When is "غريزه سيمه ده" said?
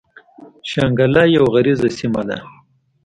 1.53-2.37